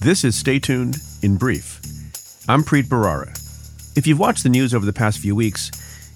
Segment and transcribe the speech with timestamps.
[0.00, 1.78] this is Stay Tuned in Brief.
[2.48, 3.36] I'm Preet Bharara.
[3.98, 5.70] If you've watched the news over the past few weeks,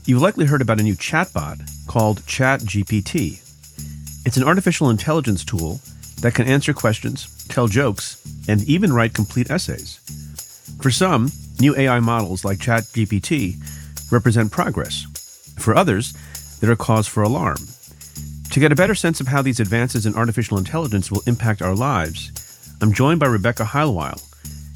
[0.06, 3.42] you've likely heard about a new chatbot called ChatGPT.
[4.24, 5.80] It's an artificial intelligence tool
[6.22, 9.98] that can answer questions, tell jokes, and even write complete essays.
[10.80, 13.56] For some, new AI models like ChatGPT
[14.10, 15.04] represent progress.
[15.58, 16.14] For others,
[16.58, 17.58] they're a cause for alarm.
[18.50, 21.74] To get a better sense of how these advances in artificial intelligence will impact our
[21.74, 22.30] lives,
[22.80, 24.22] I'm joined by Rebecca Heilweil.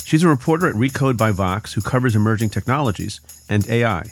[0.05, 4.05] She's a reporter at Recode by Vox who covers emerging technologies and AI.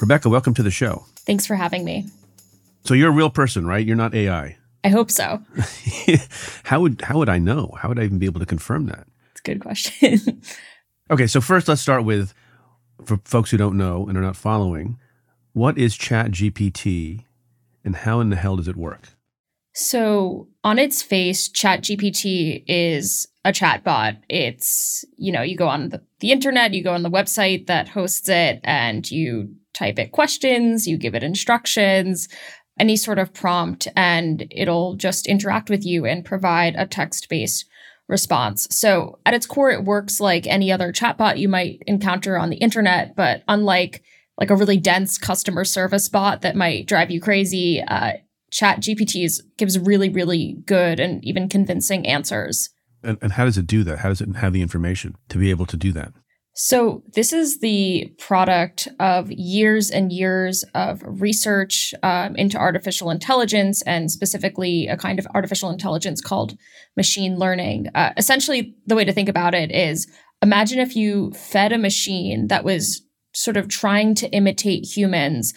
[0.00, 1.06] Rebecca, welcome to the show.
[1.26, 2.06] Thanks for having me.
[2.84, 3.84] So you're a real person, right?
[3.84, 4.56] You're not AI.
[4.84, 5.42] I hope so.
[6.64, 7.74] how would how would I know?
[7.78, 9.08] How would I even be able to confirm that?
[9.32, 10.42] It's a good question.
[11.10, 12.32] okay, so first let's start with
[13.04, 14.98] for folks who don't know and are not following,
[15.52, 17.24] what is Chat GPT
[17.84, 19.08] and how in the hell does it work?
[19.78, 24.16] So, on its face, ChatGPT is a chatbot.
[24.28, 27.86] It's, you know, you go on the, the internet, you go on the website that
[27.86, 32.28] hosts it, and you type it questions, you give it instructions,
[32.80, 37.64] any sort of prompt, and it'll just interact with you and provide a text based
[38.08, 38.66] response.
[38.68, 42.56] So, at its core, it works like any other chatbot you might encounter on the
[42.56, 44.02] internet, but unlike
[44.36, 47.80] like a really dense customer service bot that might drive you crazy.
[47.86, 48.14] Uh,
[48.50, 52.70] Chat GPTs gives really, really good and even convincing answers.
[53.02, 54.00] And, and how does it do that?
[54.00, 56.12] How does it have the information to be able to do that?
[56.58, 63.82] So, this is the product of years and years of research um, into artificial intelligence
[63.82, 66.56] and specifically a kind of artificial intelligence called
[66.96, 67.88] machine learning.
[67.94, 72.46] Uh, essentially, the way to think about it is imagine if you fed a machine
[72.46, 73.02] that was
[73.34, 75.52] sort of trying to imitate humans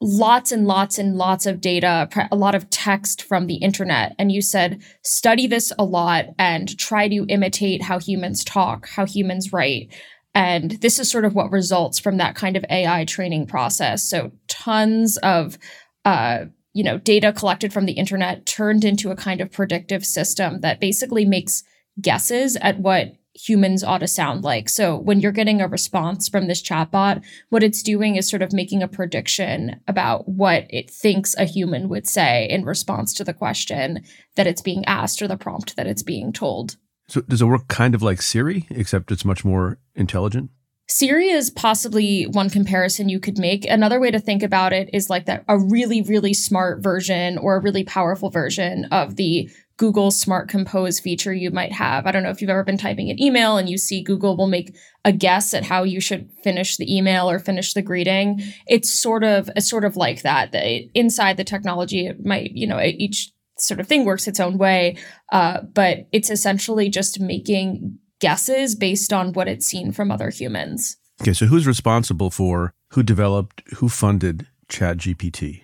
[0.00, 4.14] lots and lots and lots of data, a lot of text from the internet.
[4.18, 9.06] And you said, study this a lot and try to imitate how humans talk, how
[9.06, 9.94] humans write.
[10.34, 14.06] And this is sort of what results from that kind of AI training process.
[14.08, 15.56] So tons of,
[16.04, 20.60] uh, you know, data collected from the internet turned into a kind of predictive system
[20.60, 21.62] that basically makes
[21.98, 24.68] guesses at what humans ought to sound like.
[24.68, 28.52] So when you're getting a response from this chatbot, what it's doing is sort of
[28.52, 33.34] making a prediction about what it thinks a human would say in response to the
[33.34, 34.02] question
[34.36, 36.76] that it's being asked or the prompt that it's being told.
[37.08, 40.50] So does it work kind of like Siri, except it's much more intelligent?
[40.88, 43.64] Siri is possibly one comparison you could make.
[43.64, 47.56] Another way to think about it is like that a really, really smart version or
[47.56, 52.06] a really powerful version of the Google Smart Compose feature you might have.
[52.06, 54.46] I don't know if you've ever been typing an email and you see Google will
[54.46, 54.74] make
[55.04, 58.40] a guess at how you should finish the email or finish the greeting.
[58.66, 60.52] It's sort of it's sort of like that.
[60.52, 60.64] that
[60.94, 64.96] inside the technology, it might you know each sort of thing works its own way,
[65.32, 70.96] uh, but it's essentially just making guesses based on what it's seen from other humans.
[71.20, 75.62] Okay, so who's responsible for who developed, who funded ChatGPT?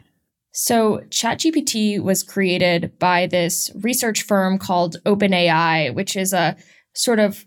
[0.55, 6.57] So, ChatGPT was created by this research firm called OpenAI, which is a
[6.95, 7.47] sort of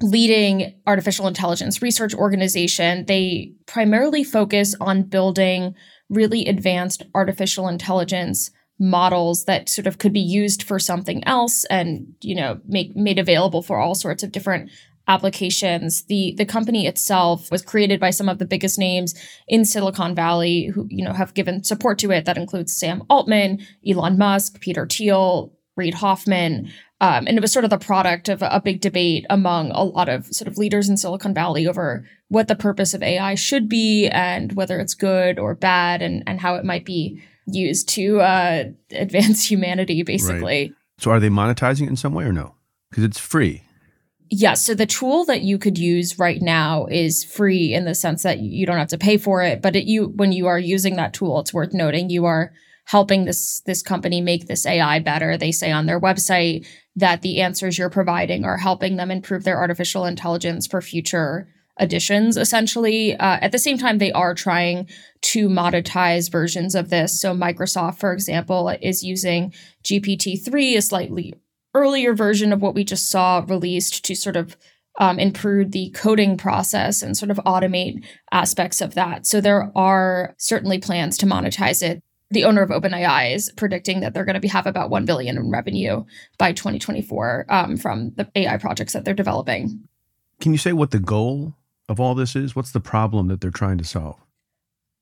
[0.00, 3.06] leading artificial intelligence research organization.
[3.06, 5.74] They primarily focus on building
[6.08, 12.12] really advanced artificial intelligence models that sort of could be used for something else and
[12.20, 14.70] you know make made available for all sorts of different
[15.06, 16.04] applications.
[16.04, 19.14] The the company itself was created by some of the biggest names
[19.46, 22.24] in Silicon Valley who, you know, have given support to it.
[22.24, 26.70] That includes Sam Altman, Elon Musk, Peter Thiel, Reid Hoffman.
[27.00, 29.82] Um, and it was sort of the product of a, a big debate among a
[29.82, 33.68] lot of sort of leaders in Silicon Valley over what the purpose of AI should
[33.68, 38.20] be and whether it's good or bad and, and how it might be used to
[38.20, 40.42] uh, advance humanity, basically.
[40.42, 40.72] Right.
[40.98, 42.54] So are they monetizing it in some way or no?
[42.90, 43.62] Because it's free.
[44.30, 44.40] Yes.
[44.40, 48.22] Yeah, so the tool that you could use right now is free in the sense
[48.22, 49.60] that you don't have to pay for it.
[49.60, 52.52] But it, you, when you are using that tool, it's worth noting you are
[52.86, 55.36] helping this this company make this AI better.
[55.36, 56.66] They say on their website
[56.96, 62.36] that the answers you're providing are helping them improve their artificial intelligence for future additions
[62.36, 63.16] essentially.
[63.16, 64.88] Uh, at the same time they are trying
[65.22, 67.20] to monetize versions of this.
[67.20, 69.52] So microsoft for example is using
[69.84, 71.34] gpt-3 a slightly
[71.74, 74.56] earlier version of what we just saw released to sort of
[74.98, 79.26] um, improve the coding process and sort of automate aspects of that.
[79.26, 82.02] So there are certainly plans to monetize it.
[82.30, 85.36] The owner of OpenAI is predicting that they're going to be, have about 1 billion
[85.36, 86.04] in revenue
[86.38, 89.80] by 2024 um, from the AI projects that they're developing.
[90.40, 91.54] Can you say what the goal
[91.88, 92.56] of all this is?
[92.56, 94.16] What's the problem that they're trying to solve?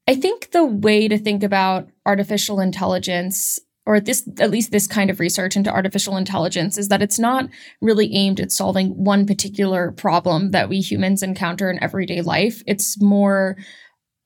[0.09, 4.87] I think the way to think about artificial intelligence or at this at least this
[4.87, 7.49] kind of research into artificial intelligence is that it's not
[7.81, 12.63] really aimed at solving one particular problem that we humans encounter in everyday life.
[12.67, 13.57] It's more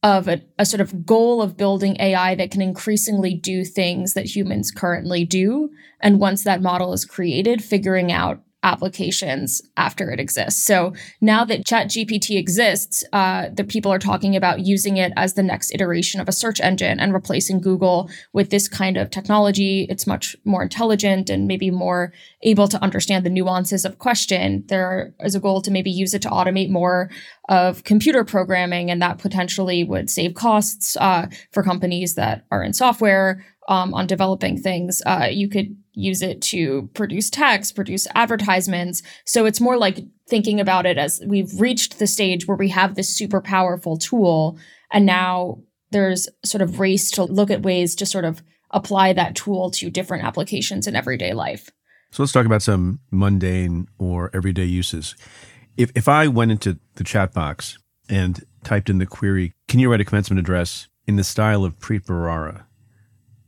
[0.02, 4.36] of a, a, sort of goal of building AI that can increasingly do things that
[4.36, 5.70] humans currently do.
[6.00, 10.62] And once that model is created, figuring out applications after it exists.
[10.62, 15.42] So now that ChatGPT exists, uh, the people are talking about using it as the
[15.42, 19.86] next iteration of a search engine and replacing Google with this kind of technology.
[19.88, 22.12] It's much more intelligent and maybe more
[22.42, 24.64] able to understand the nuances of question.
[24.66, 27.10] There is a goal to maybe use it to automate more
[27.48, 32.72] of computer programming, and that potentially would save costs uh, for companies that are in
[32.72, 35.02] software um, on developing things.
[35.06, 39.02] Uh, you could use it to produce text, produce advertisements.
[39.24, 39.98] So it's more like
[40.28, 44.58] thinking about it as we've reached the stage where we have this super powerful tool,
[44.92, 45.58] and now
[45.90, 49.90] there's sort of race to look at ways to sort of apply that tool to
[49.90, 51.70] different applications in everyday life.
[52.10, 55.14] So let's talk about some mundane or everyday uses.
[55.76, 57.78] If if I went into the chat box
[58.08, 61.78] and typed in the query, can you write a commencement address in the style of
[61.78, 62.64] Preet Bharara?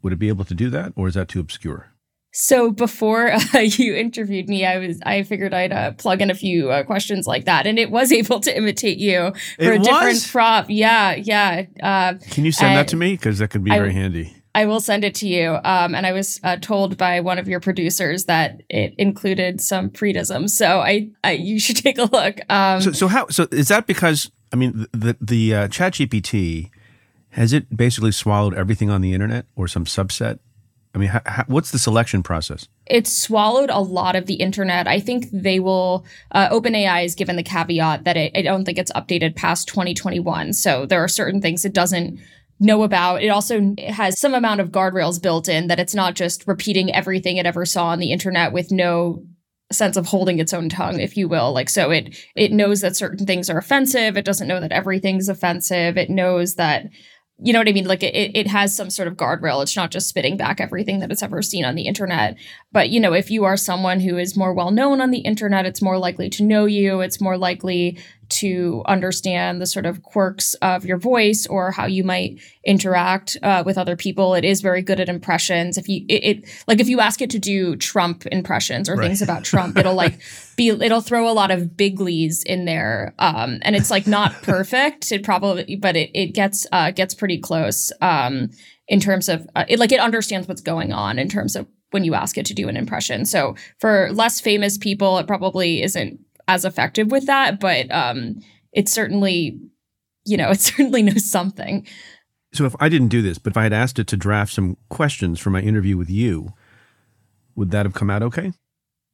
[0.02, 1.92] Would it be able to do that, or is that too obscure?
[2.32, 6.34] So before uh, you interviewed me, I was I figured I'd uh, plug in a
[6.34, 9.84] few uh, questions like that, and it was able to imitate you for it a
[9.84, 10.30] different was?
[10.30, 10.66] prop.
[10.68, 11.64] Yeah, yeah.
[11.82, 13.12] Uh, Can you send that to me?
[13.12, 14.34] Because that could be I- very handy.
[14.54, 15.50] I will send it to you.
[15.62, 19.88] Um, and I was uh, told by one of your producers that it included some
[19.88, 22.40] predism, so I, I you should take a look.
[22.50, 23.28] Um, So, so how?
[23.28, 26.70] So is that because I mean the the uh, Chat GPT
[27.30, 30.40] has it basically swallowed everything on the internet or some subset?
[30.94, 32.68] I mean, how, what's the selection process?
[32.90, 34.86] it's swallowed a lot of the internet.
[34.88, 36.04] I think they will.
[36.32, 40.52] Uh, OpenAI is given the caveat that it, I don't think it's updated past 2021.
[40.54, 42.18] So there are certain things it doesn't
[42.60, 43.22] know about.
[43.22, 47.36] It also has some amount of guardrails built in that it's not just repeating everything
[47.36, 49.22] it ever saw on the internet with no
[49.70, 52.96] sense of holding its own tongue if you will like so it it knows that
[52.96, 56.86] certain things are offensive it doesn't know that everything's offensive it knows that
[57.40, 57.86] you know what I mean?
[57.86, 59.62] Like it, it has some sort of guardrail.
[59.62, 62.36] It's not just spitting back everything that it's ever seen on the internet.
[62.72, 65.64] But, you know, if you are someone who is more well known on the internet,
[65.64, 67.00] it's more likely to know you.
[67.00, 67.98] It's more likely
[68.30, 73.62] to understand the sort of quirks of your voice or how you might interact uh,
[73.64, 74.34] with other people.
[74.34, 75.78] It is very good at impressions.
[75.78, 79.06] If you, it, it, like if you ask it to do Trump impressions or Right.
[79.06, 80.20] things about Trump, it'll like
[80.56, 83.14] be, it'll throw a lot of biglies in there.
[83.18, 85.10] Um, and it's like not perfect.
[85.12, 87.92] It probably, but it, it gets, uh, gets pretty close.
[88.00, 88.50] Um,
[88.88, 92.04] in terms of uh, it, like it understands what's going on in terms of when
[92.04, 93.24] you ask it to do an impression.
[93.26, 96.18] So for less famous people, it probably isn't
[96.48, 98.40] as effective with that, but um,
[98.72, 99.60] it certainly,
[100.24, 101.86] you know, it certainly knows something.
[102.52, 104.78] So if I didn't do this, but if I had asked it to draft some
[104.88, 106.54] questions for my interview with you,
[107.54, 108.52] would that have come out okay?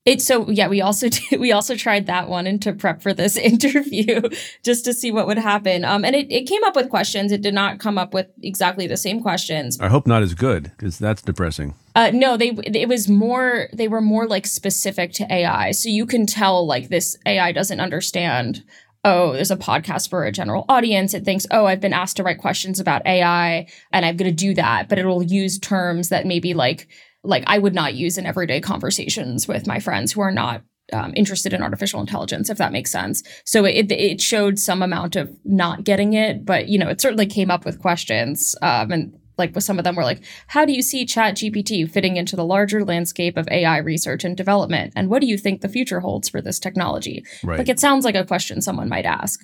[0.04, 3.12] It so yeah, we also did, we also tried that one and to prep for
[3.12, 4.22] this interview
[4.62, 5.84] just to see what would happen.
[5.84, 7.32] Um, and it, it came up with questions.
[7.32, 9.80] It did not come up with exactly the same questions.
[9.80, 11.74] I hope not as good because that's depressing.
[11.94, 15.70] Uh, no, they it was more they were more like specific to AI.
[15.70, 18.62] So you can tell like this AI doesn't understand.
[19.06, 21.12] Oh, there's a podcast for a general audience.
[21.12, 24.34] It thinks, oh, I've been asked to write questions about AI, and I'm going to
[24.34, 24.88] do that.
[24.88, 26.88] But it'll use terms that maybe like
[27.24, 30.62] like I would not use in everyday conversations with my friends who are not
[30.92, 33.22] um, interested in artificial intelligence, if that makes sense.
[33.44, 37.26] So it it showed some amount of not getting it, but you know, it certainly
[37.26, 38.54] came up with questions.
[38.62, 41.90] Um, and like with some of them were like, how do you see Chat GPT
[41.90, 44.92] fitting into the larger landscape of AI research and development?
[44.94, 47.24] And what do you think the future holds for this technology?
[47.42, 47.58] Right.
[47.58, 49.40] Like it sounds like a question someone might ask.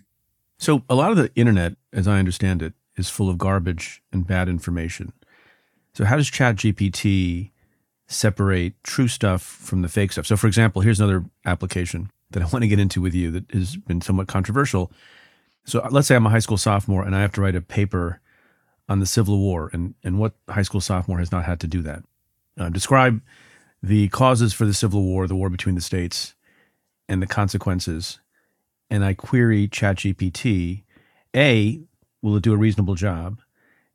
[0.58, 4.26] So a lot of the internet, as I understand it, is full of garbage and
[4.26, 5.12] bad information.
[5.94, 7.50] So how does Chat GPT
[8.10, 10.26] separate true stuff from the fake stuff?
[10.26, 13.50] So for example, here's another application that I want to get into with you that
[13.52, 14.92] has been somewhat controversial.
[15.64, 18.20] So let's say I'm a high school sophomore and I have to write a paper
[18.90, 21.80] on the Civil War, and, and what high school sophomore has not had to do
[21.82, 22.02] that?
[22.58, 23.20] Uh, describe
[23.80, 26.34] the causes for the Civil War, the war between the states,
[27.08, 28.18] and the consequences.
[28.90, 30.82] And I query ChatGPT
[31.36, 31.80] A,
[32.20, 33.40] will it do a reasonable job?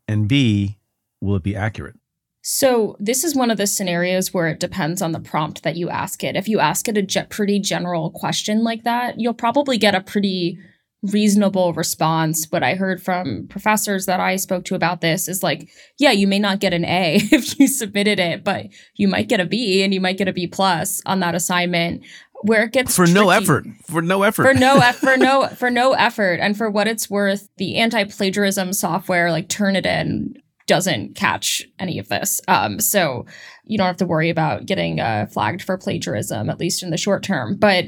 [0.08, 0.78] And B,
[1.20, 1.98] will it be accurate?
[2.48, 5.90] So, this is one of the scenarios where it depends on the prompt that you
[5.90, 6.36] ask it.
[6.36, 10.00] If you ask it a ge- pretty general question like that, you'll probably get a
[10.00, 10.60] pretty
[11.02, 12.46] reasonable response.
[12.52, 16.28] What I heard from professors that I spoke to about this is like, yeah, you
[16.28, 19.82] may not get an A if you submitted it, but you might get a B
[19.82, 22.04] and you might get a B plus on that assignment.
[22.44, 25.72] Where it gets for tricky, no effort, for no effort, for no for no for
[25.72, 30.36] no effort, and for what it's worth, the anti-plagiarism software like Turnitin
[30.68, 32.42] doesn't catch any of this.
[32.48, 33.26] Um, so
[33.66, 36.98] you don't have to worry about getting uh, flagged for plagiarism, at least in the
[36.98, 37.56] short term.
[37.58, 37.86] But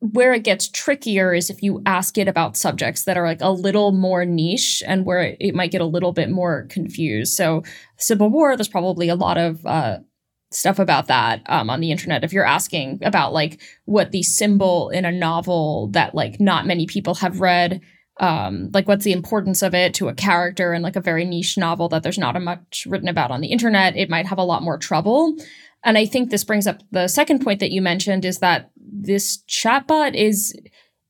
[0.00, 3.50] where it gets trickier is if you ask it about subjects that are like a
[3.50, 7.34] little more niche and where it, might get a little bit more confused.
[7.34, 7.62] So,
[7.96, 9.98] Civil War, there's probably a lot of uh,
[10.50, 12.24] stuff about that um, on the internet.
[12.24, 16.86] If you're asking about like what the symbol in a novel that like not many
[16.86, 17.80] people have read,
[18.18, 21.58] um, like what's the importance of it to a character in like a very niche
[21.58, 24.44] novel that there's not a much written about on the internet, it might have a
[24.44, 25.36] lot more trouble.
[25.84, 29.42] And I think this brings up the second point that you mentioned is that this
[29.48, 30.54] chatbot is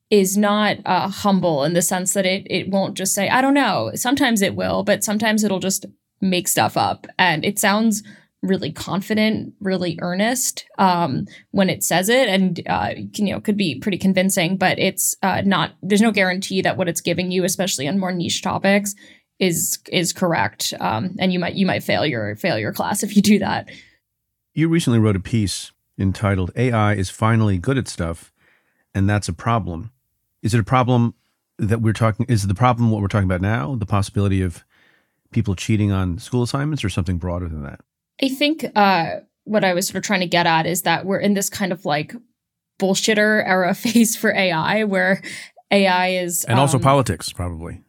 [0.08, 3.54] is not uh, humble in the sense that it it won't just say I don't
[3.54, 3.90] know.
[3.94, 5.86] Sometimes it will, but sometimes it'll just
[6.20, 8.02] make stuff up, and it sounds
[8.42, 13.78] really confident, really earnest um, when it says it, and uh, you know could be
[13.78, 14.56] pretty convincing.
[14.56, 15.72] But it's uh, not.
[15.82, 18.94] There's no guarantee that what it's giving you, especially on more niche topics,
[19.38, 20.72] is is correct.
[20.80, 23.68] Um, and you might you might fail your fail your class if you do that.
[24.54, 28.32] You recently wrote a piece entitled AI is finally good at stuff,
[28.94, 29.92] and that's a problem.
[30.42, 31.14] Is it a problem
[31.58, 32.26] that we're talking?
[32.28, 33.74] Is the problem what we're talking about now?
[33.76, 34.64] The possibility of
[35.32, 37.80] people cheating on school assignments, or something broader than that?
[38.22, 41.18] I think uh, what I was sort of trying to get at is that we're
[41.18, 42.14] in this kind of like
[42.78, 45.22] bullshitter era phase for AI, where
[45.70, 47.82] AI is and also um, politics, probably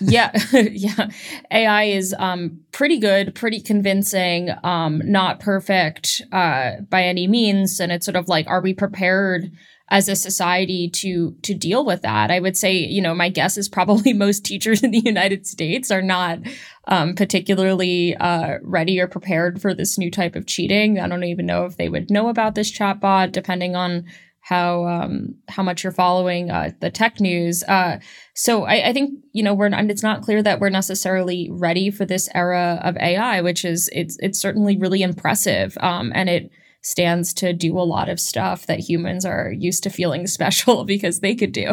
[0.00, 1.08] yeah, yeah.
[1.50, 7.92] AI is um, pretty good, pretty convincing, um, not perfect uh, by any means, and
[7.92, 9.50] it's sort of like, are we prepared
[9.90, 12.30] as a society to to deal with that?
[12.30, 15.90] I would say, you know, my guess is probably most teachers in the United States
[15.90, 16.38] are not
[16.86, 20.98] um, particularly uh, ready or prepared for this new type of cheating.
[20.98, 24.06] I don't even know if they would know about this chatbot, depending on
[24.48, 27.62] how um, how much you're following uh, the tech news.
[27.64, 27.98] Uh,
[28.34, 32.06] so I, I, think you know we're it's not clear that we're necessarily ready for
[32.06, 36.50] this era of AI, which is it's it's certainly really impressive, um, and it
[36.82, 41.20] stands to do a lot of stuff that humans are used to feeling special because
[41.20, 41.72] they could do.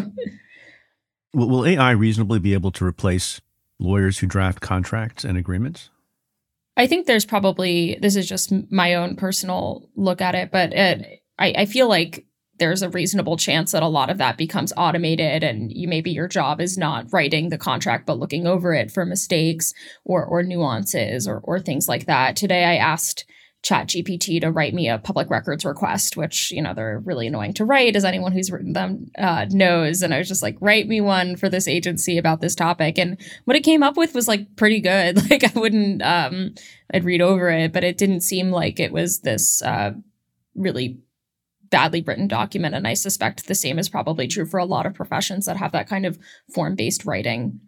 [1.34, 3.42] Will, AI reasonably be able to replace
[3.80, 5.90] lawyers who draft contracts and agreements?
[6.78, 11.22] I think there's probably this is just my own personal look at it, but it,
[11.40, 12.26] I, I feel like
[12.58, 16.28] there's a reasonable chance that a lot of that becomes automated and you maybe your
[16.28, 19.74] job is not writing the contract but looking over it for mistakes
[20.06, 22.36] or or nuances or or things like that.
[22.36, 23.26] Today I asked
[23.66, 27.66] ChatGPT to write me a public records request, which you know they're really annoying to
[27.66, 30.04] write, as anyone who's written them uh, knows.
[30.04, 33.20] And I was just like, write me one for this agency about this topic, and
[33.46, 35.20] what it came up with was like pretty good.
[35.36, 36.54] Like I wouldn't, um,
[36.94, 39.92] I'd read over it, but it didn't seem like it was this uh,
[40.54, 41.00] really
[41.72, 42.76] badly written document.
[42.76, 45.72] And I suspect the same is probably true for a lot of professions that have
[45.72, 46.20] that kind of
[46.54, 47.60] form based writing.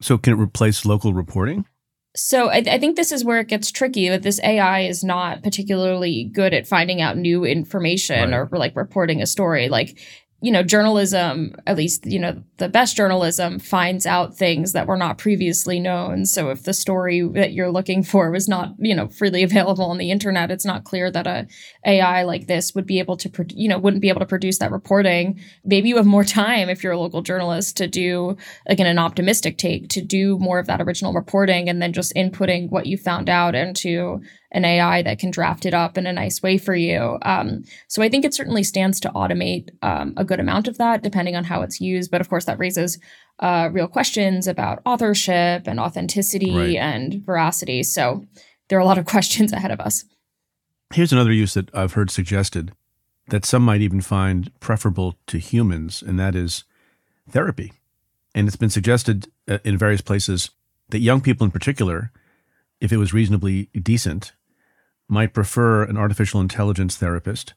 [0.00, 1.66] So, can it replace local reporting?
[2.16, 5.42] So, I, I, think this is where it gets tricky that this AI is not
[5.42, 8.38] particularly good at finding out new information right.
[8.38, 9.68] or like reporting a story.
[9.68, 9.98] Like,
[10.42, 14.96] you know, journalism, at least, you know, the best journalism finds out things that were
[14.96, 16.26] not previously known.
[16.26, 19.96] So if the story that you're looking for was not, you know, freely available on
[19.96, 21.46] the internet, it's not clear that a
[21.86, 24.58] AI like this would be able to, pro- you know, wouldn't be able to produce
[24.58, 25.40] that reporting.
[25.64, 29.56] Maybe you have more time if you're a local journalist to do, again, an optimistic
[29.56, 33.30] take, to do more of that original reporting and then just inputting what you found
[33.30, 34.20] out into
[34.52, 37.18] an AI that can draft it up in a nice way for you.
[37.22, 41.02] Um, so I think it certainly stands to automate um, a good amount of that,
[41.02, 42.10] depending on how it's used.
[42.10, 42.98] But of course, that raises
[43.40, 46.76] uh, real questions about authorship and authenticity right.
[46.76, 47.82] and veracity.
[47.82, 48.24] So
[48.68, 50.04] there are a lot of questions ahead of us.
[50.94, 52.72] Here's another use that I've heard suggested
[53.28, 56.64] that some might even find preferable to humans, and that is
[57.28, 57.72] therapy.
[58.34, 60.50] And it's been suggested uh, in various places
[60.90, 62.12] that young people in particular,
[62.80, 64.32] if it was reasonably decent,
[65.08, 67.54] might prefer an artificial intelligence therapist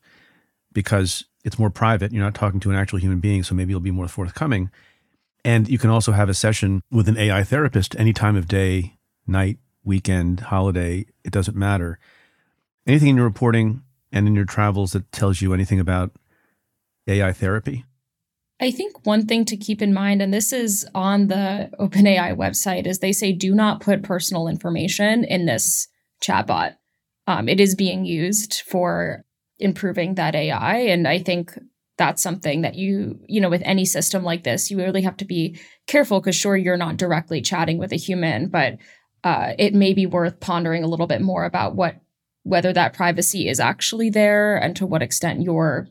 [0.71, 2.11] because it's more private.
[2.11, 4.69] You're not talking to an actual human being, so maybe you'll be more forthcoming.
[5.43, 8.97] And you can also have a session with an AI therapist any time of day,
[9.25, 11.97] night, weekend, holiday, it doesn't matter.
[12.85, 16.11] Anything in your reporting and in your travels that tells you anything about
[17.07, 17.85] AI therapy?
[18.61, 22.85] I think one thing to keep in mind, and this is on the OpenAI website,
[22.85, 25.87] is they say do not put personal information in this
[26.21, 26.75] chatbot.
[27.25, 29.23] Um, it is being used for
[29.59, 30.77] improving that AI.
[30.77, 31.57] And I think
[31.97, 35.25] that's something that you, you know, with any system like this, you really have to
[35.25, 38.77] be careful because, sure, you're not directly chatting with a human, but
[39.23, 41.95] uh, it may be worth pondering a little bit more about what
[42.43, 45.87] whether that privacy is actually there and to what extent your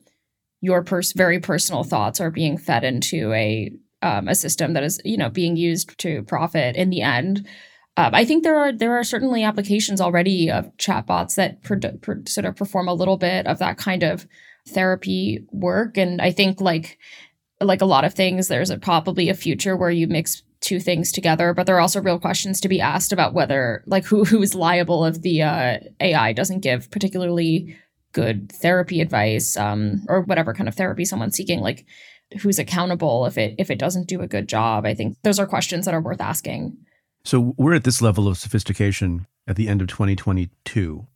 [0.60, 5.00] your pers- very personal thoughts are being fed into a um, a system that is
[5.04, 7.46] you know being used to profit in the end.
[7.96, 11.58] Um, I think there are there are certainly applications already of chatbots that
[12.28, 14.26] sort of perform a little bit of that kind of
[14.68, 16.98] therapy work, and I think like
[17.60, 21.12] like a lot of things, there's a, probably a future where you mix two things
[21.12, 24.42] together but there are also real questions to be asked about whether like who who
[24.42, 27.76] is liable if the uh, ai doesn't give particularly
[28.12, 31.86] good therapy advice um, or whatever kind of therapy someone's seeking like
[32.40, 34.86] who's accountable if it if it doesn't do a good job.
[34.86, 36.76] I think those are questions that are worth asking.
[37.24, 41.06] So we're at this level of sophistication at the end of 2022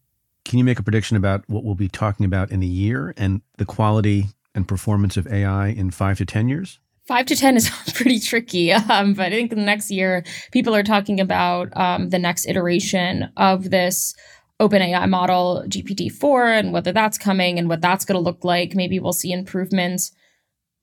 [0.44, 3.42] can you make a prediction about what we'll be talking about in a year and
[3.58, 6.78] the quality and performance of ai in 5 to 10 years?
[7.04, 8.72] Five to 10 is pretty tricky.
[8.72, 13.32] Um, but I think the next year, people are talking about um, the next iteration
[13.36, 14.14] of this
[14.62, 18.74] OpenAI model, GPT-4, and whether that's coming and what that's going to look like.
[18.74, 20.12] Maybe we'll see improvements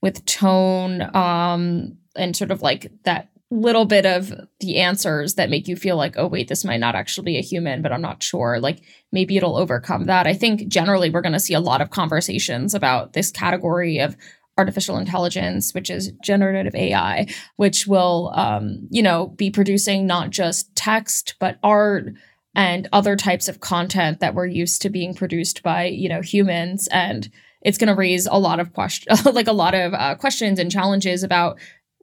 [0.02, 5.68] with tone um, and sort of like that little bit of the answers that make
[5.68, 8.22] you feel like, oh, wait, this might not actually be a human, but I'm not
[8.22, 8.60] sure.
[8.60, 10.28] Like maybe it'll overcome that.
[10.28, 14.16] I think generally we're going to see a lot of conversations about this category of
[14.58, 20.76] artificial intelligence, which is generative AI, which will, um, you know, be producing not just
[20.76, 22.14] text but art
[22.56, 26.88] and other types of content that we're used to being produced by, you know, humans.
[26.92, 27.30] And
[27.62, 30.72] it's going to raise a lot of questions, like a lot of uh, questions and
[30.72, 31.60] challenges about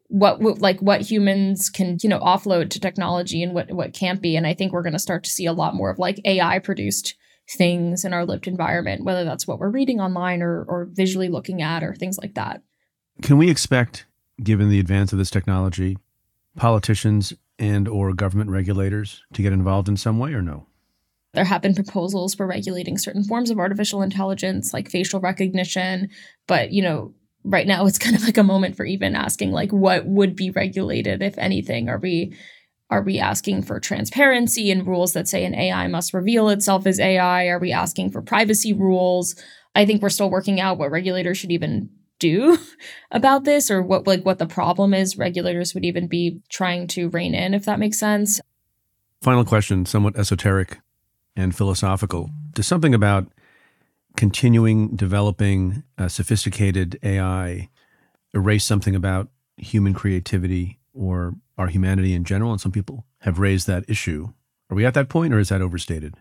[0.09, 4.37] what like what humans can you know offload to technology and what what can't be
[4.37, 6.61] and i think we're going to start to see a lot more of like ai
[6.61, 7.16] produced
[7.48, 11.62] things in our lived environment, whether that's what we're reading online or, or visually looking
[11.62, 12.62] at or things like that.
[13.22, 14.06] Can we expect,
[14.42, 15.96] given the advance of this technology,
[16.56, 20.66] politicians and or government regulators to get involved in some way or no?
[21.35, 26.09] There have been proposals for regulating certain forms of artificial intelligence like facial recognition,
[26.47, 27.14] but you know,
[27.45, 30.51] right now it's kind of like a moment for even asking like what would be
[30.51, 32.35] regulated if anything are we
[32.88, 37.01] are we asking for transparency and rules that say an AI must reveal itself as
[37.01, 37.47] AI?
[37.49, 39.35] Are we asking for privacy rules?
[39.75, 42.59] I think we're still working out what regulators should even do
[43.11, 47.09] about this or what like what the problem is regulators would even be trying to
[47.11, 48.40] rein in if that makes sense.
[49.22, 50.79] Final question, somewhat esoteric
[51.35, 52.31] and philosophical.
[52.52, 53.29] Does something about
[54.16, 57.68] continuing developing sophisticated AI
[58.35, 63.66] erase something about human creativity or our humanity in general, and some people have raised
[63.66, 64.29] that issue.
[64.70, 66.14] Are we at that point, or is that overstated?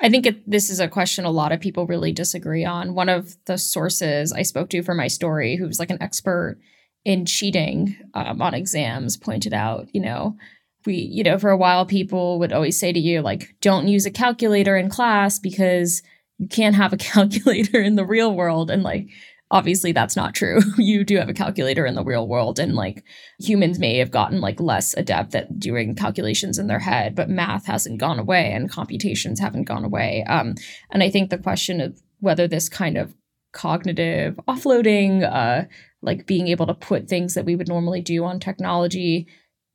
[0.00, 2.94] I think it, this is a question a lot of people really disagree on.
[2.94, 6.58] One of the sources I spoke to for my story, who's like an expert
[7.04, 10.36] in cheating um, on exams, pointed out, you know,
[10.86, 14.06] we, you know, for a while people would always say to you, like, don't use
[14.06, 16.02] a calculator in class because
[16.38, 18.70] you can't have a calculator in the real world.
[18.70, 19.08] And like,
[19.50, 20.60] obviously that's not true.
[20.78, 23.04] you do have a calculator in the real world and like
[23.38, 27.66] humans may have gotten like less adept at doing calculations in their head, but math
[27.66, 30.24] hasn't gone away and computations haven't gone away.
[30.28, 30.54] Um,
[30.90, 33.14] and I think the question of whether this kind of
[33.52, 35.66] cognitive offloading, uh,
[36.02, 39.26] like being able to put things that we would normally do on technology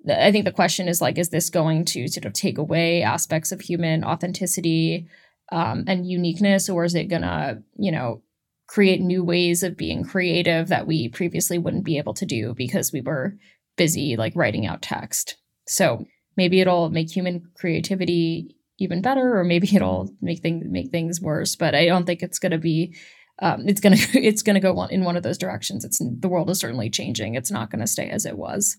[0.09, 3.51] I think the question is like, is this going to sort of take away aspects
[3.51, 5.07] of human authenticity
[5.51, 8.21] um, and uniqueness, or is it gonna, you know,
[8.67, 12.91] create new ways of being creative that we previously wouldn't be able to do because
[12.91, 13.35] we were
[13.77, 15.37] busy like writing out text.
[15.67, 16.05] So
[16.37, 21.55] maybe it'll make human creativity even better, or maybe it'll make things make things worse.
[21.55, 22.95] But I don't think it's going to be.
[23.41, 25.83] Um, it's gonna it's gonna go in one of those directions.
[25.83, 27.35] It's the world is certainly changing.
[27.35, 28.77] It's not going to stay as it was.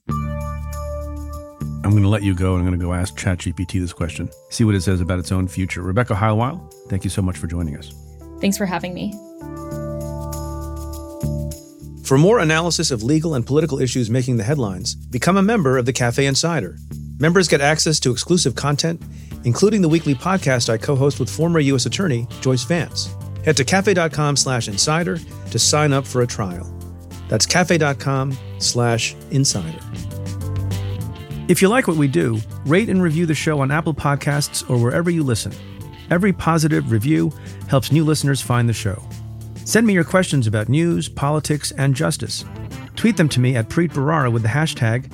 [1.85, 4.31] I'm going to let you go and I'm going to go ask ChatGPT this question,
[4.49, 5.83] see what it says about its own future.
[5.83, 7.92] Rebecca Heilweil, thank you so much for joining us.
[8.40, 9.12] Thanks for having me.
[12.04, 15.86] For more analysis of legal and political issues making the headlines, become a member of
[15.86, 16.76] the Cafe Insider.
[17.18, 19.00] Members get access to exclusive content,
[19.44, 21.86] including the weekly podcast I co-host with former U.S.
[21.86, 23.08] Attorney Joyce Vance.
[23.42, 25.18] Head to cafe.com slash insider
[25.50, 26.70] to sign up for a trial.
[27.28, 29.80] That's cafe.com slash insider.
[31.48, 34.76] If you like what we do, rate and review the show on Apple Podcasts or
[34.76, 35.52] wherever you listen.
[36.10, 37.32] Every positive review
[37.68, 39.02] helps new listeners find the show.
[39.64, 42.44] Send me your questions about news, politics, and justice.
[42.96, 45.11] Tweet them to me at Preet Bharara with the hashtag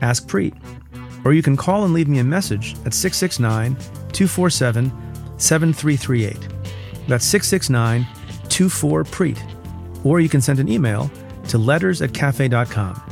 [0.00, 0.54] AskPreet.
[1.24, 3.74] Or you can call and leave me a message at 669
[4.12, 4.92] 247
[5.36, 6.36] 7338.
[7.08, 8.06] That's 669
[8.48, 10.04] 24 Preet.
[10.04, 11.10] Or you can send an email
[11.48, 13.02] to letters at cafe.com.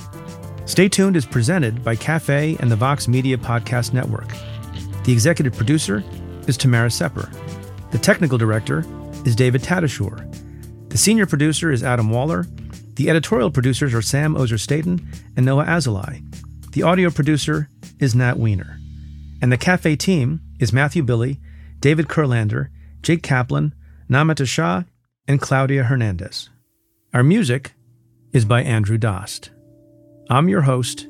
[0.66, 4.28] Stay Tuned is presented by Cafe and the Vox Media Podcast Network.
[5.04, 6.02] The executive producer
[6.46, 7.30] is Tamara Sepper.
[7.90, 8.84] The technical director
[9.24, 10.45] is David Tatasciore.
[10.96, 12.46] The senior producer is Adam Waller.
[12.94, 15.06] The editorial producers are Sam Ozer Staten
[15.36, 16.22] and Noah Azulai.
[16.72, 17.68] The audio producer
[18.00, 18.80] is Nat Weiner.
[19.42, 21.38] And the Cafe team is Matthew Billy,
[21.80, 22.68] David Kurlander,
[23.02, 23.74] Jake Kaplan,
[24.08, 24.84] Namita Shah,
[25.28, 26.48] and Claudia Hernandez.
[27.12, 27.74] Our music
[28.32, 29.50] is by Andrew Dost.
[30.30, 31.08] I'm your host,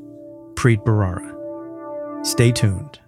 [0.54, 2.26] Preet Bharara.
[2.26, 2.98] Stay tuned.